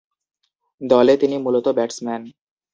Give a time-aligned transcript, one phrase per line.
[0.81, 2.21] দলে তিনি মূলতঃ ব্যাটসম্যান।